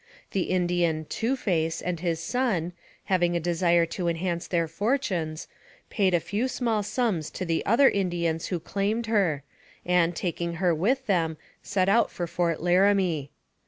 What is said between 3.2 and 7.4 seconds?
a desire to enhance their fortunes, paid a few small sums